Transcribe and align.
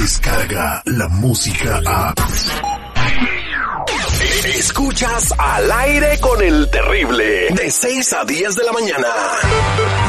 llega 0.00 0.82
la 0.86 1.08
música 1.08 1.80
a... 1.86 2.14
Escuchas 4.44 5.34
al 5.36 5.70
aire 5.70 6.18
con 6.20 6.42
el 6.42 6.70
terrible 6.70 7.48
de 7.50 7.70
6 7.70 8.12
a 8.14 8.24
10 8.24 8.56
de 8.56 8.64
la 8.64 8.72
mañana. 8.72 9.08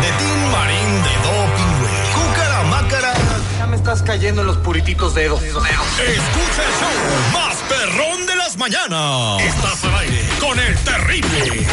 De 0.01 0.11
Tim 0.17 0.51
Marín 0.51 1.03
de 1.03 1.13
Doping, 1.27 1.75
Cúcara 2.15 2.63
Mácara. 2.63 3.13
Ya 3.57 3.67
me 3.67 3.75
estás 3.75 4.01
cayendo 4.01 4.41
en 4.41 4.47
los 4.47 4.57
purititos 4.57 5.13
dedos. 5.13 5.41
Escucha 5.43 5.59
el 5.59 6.73
show 6.79 7.33
más 7.33 7.55
perrón 7.67 8.25
de 8.27 8.35
las 8.37 8.57
mañanas. 8.57 9.41
Estás 9.41 9.83
al 9.83 9.95
aire 9.99 10.21
con 10.39 10.57
el 10.57 10.77
terrible. 10.79 11.67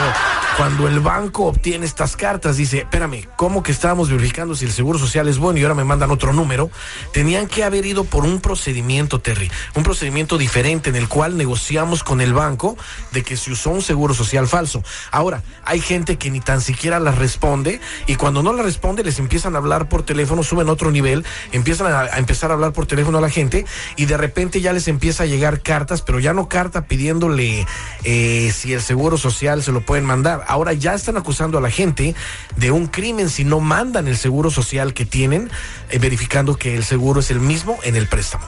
cuando 0.57 0.87
el 0.87 0.99
banco 0.99 1.45
obtiene 1.45 1.85
estas 1.85 2.15
cartas, 2.15 2.57
dice, 2.57 2.79
espérame, 2.79 3.27
¿cómo 3.35 3.63
que 3.63 3.71
estábamos 3.71 4.09
verificando 4.09 4.55
si 4.55 4.65
el 4.65 4.71
seguro 4.71 4.99
social 4.99 5.27
es 5.27 5.37
bueno 5.37 5.59
y 5.59 5.63
ahora 5.63 5.75
me 5.75 5.83
mandan 5.83 6.11
otro 6.11 6.33
número? 6.33 6.69
Tenían 7.11 7.47
que 7.47 7.63
haber 7.63 7.85
ido 7.85 8.03
por 8.03 8.23
un 8.23 8.39
procedimiento, 8.39 9.19
Terry, 9.19 9.51
un 9.75 9.83
procedimiento 9.83 10.37
diferente 10.37 10.89
en 10.89 10.95
el 10.95 11.07
cual 11.07 11.37
negociamos 11.37 12.03
con 12.03 12.21
el 12.21 12.33
banco 12.33 12.77
de 13.11 13.23
que 13.23 13.37
se 13.37 13.51
usó 13.51 13.71
un 13.71 13.81
seguro 13.81 14.13
social 14.13 14.47
falso. 14.47 14.83
Ahora, 15.11 15.43
hay 15.65 15.79
gente 15.79 16.17
que 16.17 16.29
ni 16.29 16.39
tan 16.39 16.61
siquiera 16.61 16.99
las 16.99 17.17
responde 17.17 17.81
y 18.07 18.15
cuando 18.15 18.43
no 18.43 18.53
la 18.53 18.63
responde 18.63 19.03
les 19.03 19.19
empiezan 19.19 19.55
a 19.55 19.59
hablar 19.59 19.89
por 19.89 20.03
teléfono, 20.03 20.43
suben 20.43 20.69
otro 20.69 20.91
nivel, 20.91 21.25
empiezan 21.51 21.87
a, 21.87 22.01
a 22.01 22.17
empezar 22.19 22.51
a 22.51 22.53
hablar 22.53 22.73
por 22.73 22.85
teléfono 22.85 23.17
a 23.17 23.21
la 23.21 23.29
gente 23.29 23.65
y 23.95 24.05
de 24.05 24.17
repente 24.17 24.61
ya 24.61 24.73
les 24.73 24.87
empieza 24.87 25.23
a 25.23 25.25
llegar 25.25 25.61
cartas, 25.61 26.01
pero 26.01 26.19
ya 26.19 26.33
no 26.33 26.47
carta 26.47 26.85
pidiéndole 26.85 27.65
eh, 28.03 28.51
si 28.53 28.73
el 28.73 28.81
seguro 28.81 29.17
social 29.17 29.63
se 29.63 29.71
lo 29.71 29.81
pueden 29.81 30.05
mandar. 30.05 30.42
Ahora 30.47 30.73
ya 30.73 30.93
están 30.93 31.17
acusando 31.17 31.57
a 31.57 31.61
la 31.61 31.69
gente 31.69 32.15
de 32.55 32.71
un 32.71 32.87
crimen 32.87 33.29
si 33.29 33.43
no 33.43 33.59
mandan 33.59 34.07
el 34.07 34.17
seguro 34.17 34.51
social 34.51 34.93
que 34.93 35.05
tienen, 35.05 35.49
eh, 35.89 35.99
verificando 35.99 36.55
que 36.55 36.75
el 36.75 36.83
seguro 36.83 37.19
es 37.19 37.31
el 37.31 37.39
mismo 37.39 37.79
en 37.83 37.95
el 37.95 38.07
préstamo. 38.07 38.45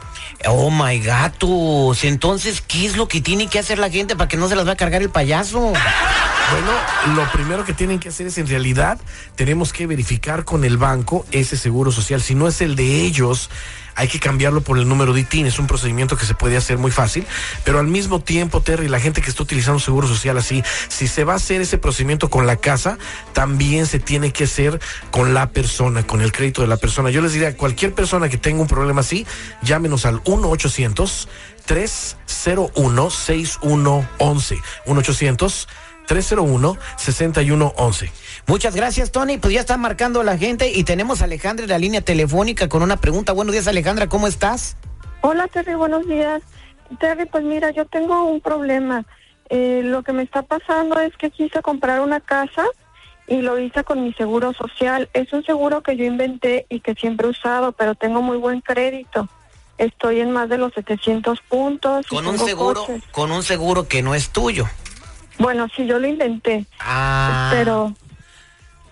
Oh 0.48 0.70
my 0.70 1.00
gatos. 1.00 2.04
Entonces, 2.04 2.62
¿qué 2.62 2.86
es 2.86 2.98
lo 2.98 3.08
que 3.08 3.22
tiene 3.22 3.48
que 3.48 3.60
hacer 3.60 3.80
la 3.80 3.90
gente 3.90 4.16
para 4.16 4.28
que 4.28 4.38
no 4.38 4.48
se 4.48 4.56
las 4.56 4.68
va 4.68 4.74
a 4.74 4.78
cargar 4.78 5.02
el 5.02 5.10
payaso? 5.10 5.74
Bueno, 6.52 6.72
lo 7.16 7.32
primero 7.32 7.66
que 7.66 7.74
tienen 7.74 8.00
que 8.00 8.10
hacer 8.10 8.28
es 8.28 8.38
en 8.38 8.48
realidad 8.48 9.00
tenemos 9.36 9.74
que 9.74 9.88
verificar 9.88 10.46
con 10.46 10.64
el 10.64 10.78
banco 10.78 11.26
ese 11.32 11.58
seguro 11.58 11.92
social. 11.92 12.22
Si 12.22 12.36
no 12.36 12.48
es 12.48 12.62
el 12.62 12.76
de 12.76 13.02
ellos, 13.02 13.50
hay 13.96 14.08
que 14.08 14.20
cambiarlo 14.20 14.62
por 14.62 14.78
el 14.78 14.88
número 14.88 15.14
de 15.14 15.22
ITIN. 15.22 15.48
Es 15.48 15.58
un 15.58 15.66
procedimiento 15.66 16.18
que 16.18 16.26
se 16.26 16.36
puede 16.36 16.56
hacer 16.56 16.78
muy 16.78 16.92
fácil, 16.92 17.26
pero 17.64 17.80
al 17.80 17.88
mismo 17.88 18.20
tiempo, 18.20 18.62
Terry, 18.62 18.88
la 18.88 19.00
gente 19.00 19.22
que 19.22 19.30
está 19.30 19.42
utilizando 19.42 19.80
seguro 19.80 20.08
social 20.08 20.38
así, 20.38 20.64
si 20.88 21.08
se 21.08 21.24
va 21.24 21.34
a 21.34 21.38
hacer 21.38 21.62
ese 21.62 21.80
procedimiento 21.80 22.30
con 22.30 22.46
la 22.46 22.58
casa, 22.58 23.00
también 23.34 23.88
se 23.88 24.00
tiene 24.00 24.32
que 24.32 24.44
hacer 24.44 24.80
con 25.10 25.34
la 25.34 25.50
persona, 25.50 26.06
con 26.06 26.22
el 26.22 26.32
crédito 26.32 26.62
de 26.62 26.68
la 26.68 26.78
persona. 26.78 27.10
Yo 27.10 27.22
les 27.22 27.34
diría, 27.34 27.58
cualquier 27.58 27.94
persona 27.94 28.30
que 28.30 28.38
tenga 28.38 28.62
un 28.62 28.68
problema 28.68 29.02
así, 29.02 29.26
llámenos 29.64 30.06
al 30.06 30.22
1 30.26 30.48
800 30.48 31.28
301 31.66 33.10
6111 33.10 34.62
1 34.86 35.00
800 35.00 35.68
301-6111. 36.08 38.12
Muchas 38.48 38.76
gracias, 38.76 39.12
Tony. 39.12 39.38
Pues 39.38 39.54
ya 39.54 39.62
están 39.62 39.82
marcando 39.82 40.24
la 40.24 40.38
gente 40.38 40.72
y 40.72 40.84
tenemos 40.84 41.22
a 41.22 41.26
Alejandra 41.26 41.66
en 41.66 41.70
la 41.70 41.78
línea 41.78 42.02
telefónica 42.02 42.70
con 42.70 42.84
una 42.84 42.98
pregunta. 42.98 43.34
Buenos 43.34 43.54
días, 43.54 43.68
Alejandra, 43.68 44.08
¿cómo 44.08 44.28
estás? 44.28 44.78
Hola 45.22 45.48
Terry, 45.48 45.74
buenos 45.74 46.08
días. 46.08 46.44
Terry, 47.00 47.26
pues 47.26 47.44
mira, 47.44 47.72
yo 47.72 47.86
tengo 47.86 48.26
un 48.26 48.42
problema. 48.42 49.06
Eh, 49.50 49.82
lo 49.84 50.04
que 50.04 50.14
me 50.14 50.24
está 50.24 50.44
pasando 50.44 51.00
es 51.00 51.16
que 51.18 51.32
quise 51.32 51.62
comprar 51.62 52.02
una 52.02 52.20
casa 52.20 52.64
y 53.28 53.42
lo 53.42 53.60
hice 53.60 53.84
con 53.84 54.04
mi 54.04 54.14
seguro 54.14 54.54
social. 54.54 55.10
Es 55.14 55.34
un 55.34 55.44
seguro 55.44 55.82
que 55.82 55.98
yo 55.98 56.06
inventé 56.06 56.68
y 56.70 56.80
que 56.80 56.94
siempre 56.94 57.28
he 57.28 57.32
usado, 57.32 57.72
pero 57.72 57.96
tengo 57.96 58.22
muy 58.22 58.38
buen 58.38 58.62
crédito. 58.62 59.28
Estoy 59.78 60.22
en 60.22 60.32
más 60.32 60.48
de 60.48 60.58
los 60.58 60.74
700 60.74 61.42
puntos. 61.42 62.08
Con 62.08 62.28
un 62.28 62.40
seguro, 62.40 62.86
coches. 62.86 63.04
con 63.12 63.32
un 63.32 63.44
seguro 63.44 63.88
que 63.88 64.02
no 64.02 64.16
es 64.16 64.30
tuyo. 64.30 64.66
Bueno, 65.38 65.68
sí, 65.76 65.86
yo 65.86 66.00
lo 66.00 66.08
intenté, 66.08 66.66
Ah. 66.80 67.50
pero 67.54 67.94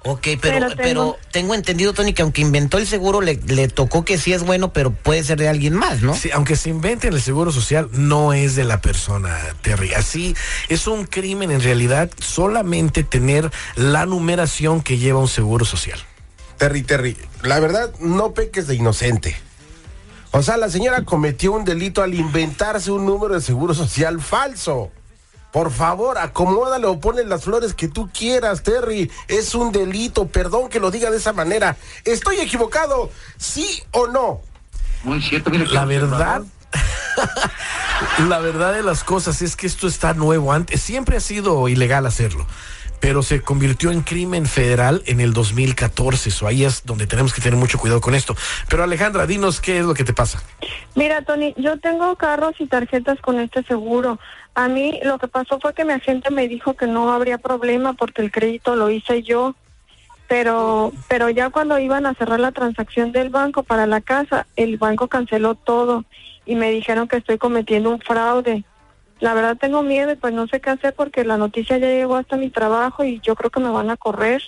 Ok, 0.06 0.20
pero, 0.24 0.40
Pero 0.42 0.68
pero, 0.76 0.76
tengo- 0.76 1.18
tengo 1.32 1.56
entendido, 1.56 1.94
Tony, 1.94 2.12
que 2.14 2.24
aunque 2.24 2.42
inventó 2.42 2.78
el 2.78 2.86
seguro, 2.86 3.22
le, 3.22 3.36
le 3.48 3.70
tocó 3.70 4.04
que 4.04 4.18
sí 4.18 4.34
es 4.34 4.44
bueno, 4.44 4.74
pero 4.74 4.92
puede 4.92 5.24
ser 5.24 5.40
de 5.40 5.48
alguien 5.48 5.74
más, 5.76 6.02
¿no? 6.02 6.14
Sí, 6.14 6.30
aunque 6.34 6.58
se 6.58 6.70
inventen 6.70 7.14
el 7.14 7.22
seguro 7.22 7.54
social, 7.54 7.88
no 7.94 8.34
es 8.34 8.58
de 8.58 8.66
la 8.66 8.82
persona, 8.82 9.40
Terry. 9.62 9.94
Así 9.94 10.36
es 10.68 10.88
un 10.88 11.06
crimen 11.06 11.52
en 11.52 11.62
realidad 11.62 12.12
solamente 12.20 13.06
tener 13.06 13.50
la 13.78 14.06
numeración 14.06 14.82
que 14.82 14.98
lleva 14.98 15.22
un 15.22 15.30
seguro 15.30 15.64
social. 15.64 15.98
Terry, 16.58 16.82
Terry, 16.84 17.16
la 17.44 17.62
verdad, 17.62 17.94
no 18.02 18.34
peques 18.34 18.68
de 18.68 18.76
inocente. 18.76 19.38
O 20.32 20.42
sea, 20.44 20.58
la 20.58 20.70
señora 20.70 21.06
cometió 21.06 21.54
un 21.54 21.64
delito 21.64 22.02
al 22.04 22.14
inventarse 22.14 22.92
un 22.92 23.06
número 23.06 23.36
de 23.36 23.42
seguro 23.42 23.74
social 23.74 24.20
falso. 24.20 24.92
Por 25.54 25.72
favor, 25.72 26.18
acomódale 26.18 26.88
o 26.88 27.00
ponle 27.00 27.24
las 27.26 27.44
flores 27.44 27.76
que 27.76 27.88
tú 27.88 28.10
quieras, 28.12 28.64
Terry. 28.64 29.12
Es 29.28 29.54
un 29.54 29.72
delito, 29.72 30.28
perdón 30.28 30.68
que 30.68 30.80
lo 30.80 30.90
diga 30.90 31.12
de 31.12 31.18
esa 31.18 31.32
manera. 31.32 31.78
¿Estoy 32.06 32.40
equivocado? 32.40 33.12
¿Sí 33.38 33.84
o 33.92 34.08
no? 34.08 34.42
La 35.74 35.86
verdad, 35.86 36.42
la 38.28 38.40
verdad 38.40 38.74
de 38.74 38.82
las 38.82 39.04
cosas 39.04 39.44
es 39.44 39.56
que 39.56 39.68
esto 39.68 39.88
está 39.88 40.16
nuevo. 40.16 40.52
Antes 40.52 40.82
siempre 40.82 41.18
ha 41.18 41.22
sido 41.22 41.70
ilegal 41.70 42.08
hacerlo, 42.08 42.48
pero 43.04 43.22
se 43.22 43.42
convirtió 43.42 43.92
en 43.92 44.00
crimen 44.00 44.46
federal 44.46 45.04
en 45.08 45.20
el 45.20 45.34
2014. 45.34 46.30
Eso 46.30 46.48
ahí 46.48 46.64
es 46.64 46.86
donde 46.86 47.06
tenemos 47.06 47.34
que 47.34 47.42
tener 47.42 47.60
mucho 47.60 47.78
cuidado 47.78 48.00
con 48.00 48.16
esto. 48.16 48.34
Pero 48.70 48.82
Alejandra, 48.82 49.28
dinos 49.28 49.60
qué 49.60 49.80
es 49.80 49.86
lo 49.86 49.94
que 49.94 50.06
te 50.06 50.14
pasa. 50.14 50.42
Mira, 50.96 51.22
Tony, 51.22 51.54
yo 51.58 51.78
tengo 51.80 52.16
carros 52.16 52.54
y 52.60 52.66
tarjetas 52.66 53.20
con 53.20 53.42
este 53.42 53.62
seguro. 53.64 54.20
A 54.56 54.70
mí 54.70 55.02
lo 55.04 55.20
que 55.20 55.28
pasó 55.28 55.60
fue 55.60 55.74
que 55.74 55.84
mi 55.84 55.92
agente 55.92 56.32
me 56.32 56.48
dijo 56.48 56.76
que 56.76 56.88
no 56.88 57.12
habría 57.12 57.38
problema 57.40 57.92
porque 57.92 58.22
el 58.22 58.32
crédito 58.32 58.78
lo 58.78 58.90
hice 58.90 59.22
yo. 59.22 59.54
Pero, 60.30 60.94
pero 61.10 61.30
ya 61.30 61.50
cuando 61.50 61.78
iban 61.80 62.06
a 62.06 62.14
cerrar 62.14 62.40
la 62.40 62.54
transacción 62.54 63.12
del 63.12 63.28
banco 63.28 63.64
para 63.64 63.86
la 63.86 64.00
casa, 64.00 64.48
el 64.56 64.78
banco 64.78 65.10
canceló 65.10 65.56
todo 65.56 66.06
y 66.46 66.56
me 66.56 66.72
dijeron 66.72 67.10
que 67.10 67.18
estoy 67.18 67.38
cometiendo 67.38 67.90
un 67.90 68.00
fraude. 68.00 68.64
La 69.24 69.34
verdad 69.34 69.56
tengo 69.56 69.84
miedo 69.84 70.12
y 70.12 70.18
pues 70.18 70.34
no 70.34 70.48
sé 70.48 70.60
qué 70.60 70.72
hacer 70.72 70.94
porque 70.94 71.24
la 71.24 71.38
noticia 71.38 71.78
ya 71.78 71.88
llegó 71.88 72.18
hasta 72.18 72.36
mi 72.36 72.50
trabajo 72.50 73.06
y 73.06 73.22
yo 73.22 73.36
creo 73.36 73.50
que 73.50 73.62
me 73.62 73.70
van 73.70 73.90
a 73.90 73.96
correr. 73.96 74.42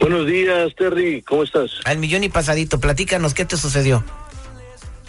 Buenos 0.00 0.26
días, 0.26 0.74
Terry. 0.76 1.22
¿Cómo 1.22 1.44
estás? 1.44 1.70
Al 1.84 1.98
millón 1.98 2.24
y 2.24 2.28
pasadito, 2.28 2.80
platícanos, 2.80 3.34
¿qué 3.34 3.44
te 3.44 3.56
sucedió? 3.56 4.02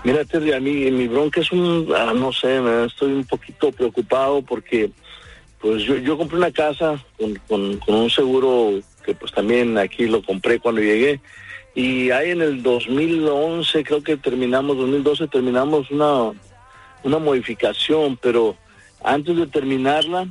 Mira, 0.06 0.24
Terry, 0.24 0.54
a 0.54 0.60
mí 0.60 0.92
mi 0.92 1.08
bronca 1.08 1.42
es 1.42 1.52
un, 1.52 1.92
ah, 1.98 2.14
no 2.16 2.32
sé, 2.32 2.62
estoy 2.86 3.12
un 3.12 3.26
poquito 3.26 3.72
preocupado 3.72 4.44
porque, 4.44 4.92
pues 5.60 5.82
yo, 5.82 5.96
yo 5.96 6.16
compré 6.16 6.38
una 6.38 6.52
casa 6.52 7.04
con, 7.48 7.80
un 7.88 8.10
seguro 8.12 8.80
que 9.04 9.16
pues 9.16 9.32
también 9.32 9.80
aquí 9.80 10.06
lo 10.06 10.22
compré 10.22 10.60
cuando 10.60 10.80
llegué 10.80 11.20
y 11.74 12.12
ahí 12.12 12.30
en 12.30 12.44
el 12.44 12.62
2011 12.62 13.84
creo 13.84 14.04
que 14.04 14.16
terminamos, 14.16 14.78
2012 14.78 15.28
terminamos 15.28 15.90
una, 15.90 16.34
una 17.04 17.18
modificación, 17.18 18.16
pero 18.16 18.56
antes 19.04 19.36
de 19.36 19.48
terminarla 19.48 20.28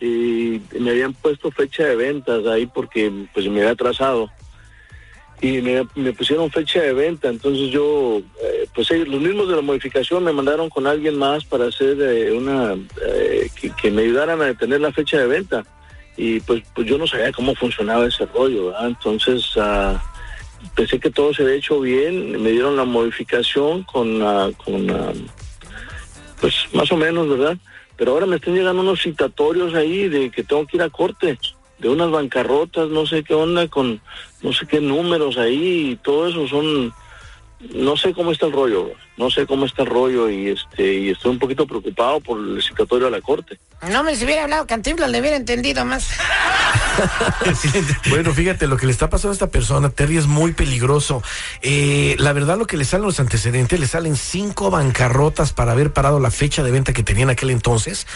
eh, 0.00 0.60
me 0.80 0.90
habían 0.90 1.14
puesto 1.14 1.52
fecha 1.52 1.84
de 1.84 1.94
ventas 1.94 2.44
ahí 2.46 2.66
porque 2.66 3.12
pues 3.32 3.46
me 3.46 3.60
había 3.60 3.70
atrasado. 3.70 4.28
y 5.40 5.60
me, 5.60 5.86
me 5.94 6.12
pusieron 6.12 6.50
fecha 6.50 6.80
de 6.80 6.92
venta. 6.92 7.28
Entonces 7.28 7.70
yo, 7.70 8.20
eh, 8.42 8.51
pues 8.74 8.90
ellos, 8.90 9.08
los 9.08 9.20
mismos 9.20 9.48
de 9.48 9.56
la 9.56 9.62
modificación 9.62 10.24
me 10.24 10.32
mandaron 10.32 10.70
con 10.70 10.86
alguien 10.86 11.16
más 11.16 11.44
para 11.44 11.66
hacer 11.66 11.96
eh, 12.00 12.32
una, 12.32 12.74
eh, 13.06 13.50
que, 13.80 13.90
me 13.90 14.02
ayudaran 14.02 14.40
a 14.40 14.46
detener 14.46 14.80
la 14.80 14.92
fecha 14.92 15.18
de 15.18 15.26
venta. 15.26 15.64
Y 16.16 16.40
pues, 16.40 16.62
pues 16.74 16.86
yo 16.86 16.98
no 16.98 17.06
sabía 17.06 17.32
cómo 17.32 17.54
funcionaba 17.54 18.06
ese 18.06 18.26
rollo, 18.26 18.66
¿verdad? 18.66 18.88
Entonces 18.88 19.50
ah, 19.56 20.02
pensé 20.74 20.98
que 20.98 21.10
todo 21.10 21.32
se 21.34 21.42
había 21.42 21.56
hecho 21.56 21.80
bien, 21.80 22.42
me 22.42 22.50
dieron 22.50 22.76
la 22.76 22.84
modificación 22.84 23.82
con, 23.84 24.22
ah, 24.22 24.50
con 24.64 24.90
ah, 24.90 25.12
pues 26.40 26.54
más 26.72 26.90
o 26.92 26.96
menos, 26.96 27.28
¿verdad? 27.28 27.56
Pero 27.96 28.12
ahora 28.12 28.26
me 28.26 28.36
están 28.36 28.54
llegando 28.54 28.82
unos 28.82 29.02
citatorios 29.02 29.74
ahí 29.74 30.08
de 30.08 30.30
que 30.30 30.42
tengo 30.42 30.66
que 30.66 30.76
ir 30.76 30.82
a 30.82 30.90
corte, 30.90 31.38
de 31.78 31.88
unas 31.88 32.10
bancarrotas, 32.10 32.88
no 32.88 33.06
sé 33.06 33.22
qué 33.22 33.34
onda, 33.34 33.68
con 33.68 34.00
no 34.42 34.52
sé 34.52 34.66
qué 34.66 34.80
números 34.80 35.36
ahí 35.38 35.90
y 35.90 35.96
todo 35.96 36.28
eso 36.28 36.48
son, 36.48 36.92
no 37.74 37.96
sé 37.96 38.12
cómo 38.12 38.32
está 38.32 38.46
el 38.46 38.52
rollo, 38.52 38.90
no 39.16 39.30
sé 39.30 39.46
cómo 39.46 39.66
está 39.66 39.82
el 39.82 39.88
rollo 39.88 40.28
y 40.28 40.48
este 40.48 40.94
y 40.94 41.10
estoy 41.10 41.32
un 41.32 41.38
poquito 41.38 41.66
preocupado 41.66 42.20
por 42.20 42.38
el 42.38 42.62
citatorio 42.62 43.06
a 43.06 43.10
la 43.10 43.20
corte. 43.20 43.58
No 43.90 44.02
me 44.02 44.14
si 44.14 44.24
hubiera 44.24 44.44
hablado 44.44 44.66
Cantinflas, 44.66 45.10
le 45.10 45.20
hubiera 45.20 45.36
entendido 45.36 45.84
más. 45.84 46.08
Bueno, 48.10 48.32
fíjate, 48.32 48.66
lo 48.66 48.76
que 48.76 48.86
le 48.86 48.92
está 48.92 49.08
pasando 49.08 49.30
a 49.30 49.34
esta 49.34 49.50
persona, 49.50 49.88
Terry, 49.88 50.18
es 50.18 50.26
muy 50.26 50.52
peligroso. 50.52 51.22
Eh, 51.62 52.16
la 52.18 52.32
verdad, 52.32 52.58
lo 52.58 52.66
que 52.66 52.76
le 52.76 52.84
salen 52.84 53.06
los 53.06 53.18
antecedentes, 53.18 53.80
le 53.80 53.86
salen 53.86 54.16
cinco 54.16 54.70
bancarrotas 54.70 55.52
para 55.52 55.72
haber 55.72 55.92
parado 55.92 56.20
la 56.20 56.30
fecha 56.30 56.62
de 56.62 56.70
venta 56.70 56.92
que 56.92 57.02
tenía 57.02 57.22
en 57.24 57.30
aquel 57.30 57.50
entonces. 57.50 58.06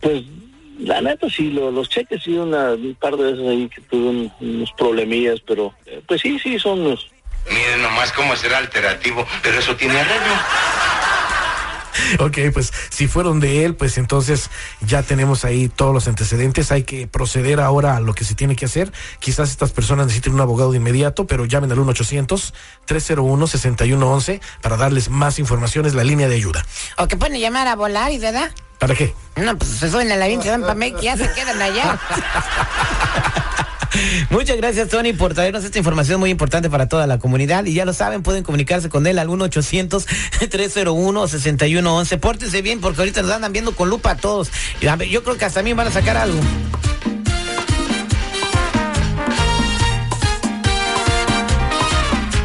Pues 0.01 0.23
la 0.79 1.01
neta 1.01 1.29
sí, 1.31 1.51
lo- 1.51 1.71
los 1.71 1.89
cheques 1.89 2.23
sí, 2.23 2.33
una, 2.37 2.71
un 2.73 2.97
par 3.01 3.17
de 3.17 3.33
veces 3.33 3.47
ahí 3.49 3.69
que 3.69 3.81
tuve 3.83 4.09
un- 4.09 4.33
unos 4.41 4.73
problemillas, 4.73 5.41
pero 5.47 5.73
eh, 5.87 6.03
pues 6.07 6.21
sí, 6.21 6.39
sí, 6.39 6.59
son 6.59 6.83
los... 6.85 7.09
Miren 7.51 7.83
nomás 7.83 8.11
cómo 8.13 8.35
será 8.37 8.57
alternativo, 8.59 9.27
pero 9.43 9.59
eso 9.59 9.77
tiene 9.77 9.99
arreglo. 10.01 10.33
Ok, 12.21 12.39
pues 12.53 12.73
si 12.91 13.09
fueron 13.09 13.41
de 13.41 13.65
él, 13.65 13.75
pues 13.75 13.97
entonces 13.99 14.51
ya 14.81 15.03
tenemos 15.03 15.45
ahí 15.45 15.69
todos 15.69 15.93
los 15.95 16.07
antecedentes. 16.09 16.73
Hay 16.73 16.85
que 16.85 17.07
proceder 17.07 17.61
ahora 17.61 17.97
a 17.97 18.01
lo 18.01 18.15
que 18.15 18.25
se 18.25 18.35
tiene 18.35 18.57
que 18.57 18.65
hacer. 18.67 18.93
Quizás 19.19 19.51
estas 19.51 19.73
personas 19.73 20.07
necesiten 20.07 20.33
un 20.35 20.41
abogado 20.41 20.73
de 20.73 20.79
inmediato, 20.79 21.27
pero 21.27 21.45
llamen 21.45 21.71
al 21.73 21.79
1-800-301-6111 21.79 24.41
para 24.63 24.77
darles 24.77 25.09
más 25.09 25.39
información. 25.39 25.87
Es 25.87 25.95
la 25.95 26.05
línea 26.05 26.29
de 26.29 26.35
ayuda. 26.37 26.67
O 26.99 27.09
que 27.09 27.17
pueden 27.17 27.41
llamar 27.41 27.67
a 27.69 27.77
volar 27.77 28.13
y 28.13 28.19
¿verdad? 28.19 28.51
¿Para 28.79 28.95
qué? 28.95 29.15
No, 29.37 29.57
pues 29.57 29.71
se 29.71 29.91
suben 29.91 30.13
a 30.13 30.17
la 30.17 30.27
20 30.27 30.45
se 30.45 30.51
van 30.51 30.61
para 30.63 30.75
México 30.75 30.99
y 31.01 31.05
ya 31.05 31.17
se 31.17 31.33
quedan 31.33 31.63
allá. 31.63 31.99
Muchas 34.31 34.57
gracias, 34.57 34.89
Tony, 34.89 35.13
por 35.13 35.35
traernos 35.35 35.65
esta 35.65 35.79
información 35.79 36.19
muy 36.21 36.31
importante 36.31 36.71
para 36.71 36.89
toda 36.89 37.07
la 37.07 37.19
comunidad. 37.19 37.65
Y 37.67 37.75
ya 37.75 37.85
lo 37.85 37.93
saben, 37.93 38.23
pueden 38.23 38.43
comunicarse 38.45 38.89
con 38.89 39.07
él 39.07 39.19
al 39.19 39.29
1-800-301-6111. 39.29 42.19
Pórtense 42.19 42.63
bien, 42.63 42.81
porque 42.81 43.01
ahorita 43.01 43.23
nos 43.23 43.31
andan 43.33 43.53
viendo 43.53 43.73
con 43.75 43.89
lupa 43.91 44.13
a 44.13 44.17
todos. 44.17 44.51
Yo 44.81 45.23
creo 45.23 45.37
que 45.37 45.45
hasta 45.45 45.61
a 45.61 45.63
mí 45.63 45.73
van 45.73 45.89
a 45.89 45.91
sacar 45.91 46.17
algo. 46.17 46.39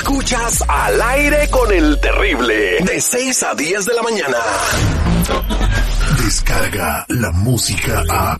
Escuchas 0.00 0.64
al 0.66 1.02
aire 1.02 1.46
con 1.50 1.70
el 1.70 2.00
terrible. 2.00 2.78
De 2.86 3.02
6 3.02 3.42
a 3.42 3.54
10 3.54 3.84
de 3.84 3.94
la 3.94 4.02
mañana. 4.02 4.38
Descarga 6.24 7.04
la 7.08 7.30
música 7.32 8.02
a. 8.08 8.36